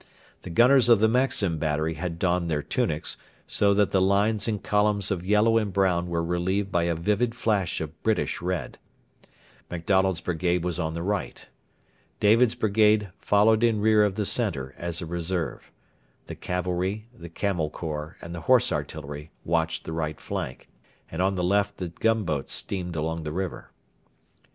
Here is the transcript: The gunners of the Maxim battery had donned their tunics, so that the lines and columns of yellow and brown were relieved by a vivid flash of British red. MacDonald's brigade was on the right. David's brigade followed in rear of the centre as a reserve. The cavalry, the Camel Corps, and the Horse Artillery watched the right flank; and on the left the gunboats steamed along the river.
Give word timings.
The 0.41 0.49
gunners 0.49 0.89
of 0.89 0.99
the 0.99 1.07
Maxim 1.07 1.59
battery 1.59 1.93
had 1.93 2.17
donned 2.17 2.49
their 2.49 2.63
tunics, 2.63 3.17
so 3.45 3.71
that 3.75 3.91
the 3.91 4.01
lines 4.01 4.47
and 4.47 4.63
columns 4.63 5.11
of 5.11 5.23
yellow 5.23 5.59
and 5.59 5.71
brown 5.71 6.07
were 6.07 6.23
relieved 6.23 6.71
by 6.71 6.85
a 6.85 6.95
vivid 6.95 7.35
flash 7.35 7.79
of 7.79 8.01
British 8.01 8.41
red. 8.41 8.79
MacDonald's 9.69 10.19
brigade 10.19 10.63
was 10.63 10.79
on 10.79 10.95
the 10.95 11.03
right. 11.03 11.47
David's 12.19 12.55
brigade 12.55 13.11
followed 13.19 13.63
in 13.63 13.79
rear 13.79 14.03
of 14.03 14.15
the 14.15 14.25
centre 14.25 14.73
as 14.75 15.03
a 15.03 15.05
reserve. 15.05 15.71
The 16.25 16.33
cavalry, 16.33 17.05
the 17.13 17.29
Camel 17.29 17.69
Corps, 17.69 18.17
and 18.23 18.33
the 18.33 18.41
Horse 18.41 18.71
Artillery 18.71 19.29
watched 19.43 19.83
the 19.83 19.93
right 19.93 20.19
flank; 20.19 20.67
and 21.11 21.21
on 21.21 21.35
the 21.35 21.43
left 21.43 21.77
the 21.77 21.89
gunboats 21.89 22.53
steamed 22.53 22.95
along 22.95 23.21
the 23.21 23.31
river. 23.31 23.69